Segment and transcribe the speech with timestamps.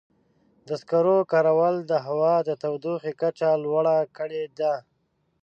[0.67, 4.73] د سکرو کارول د هوا د تودوخې کچه لوړه کړې ده.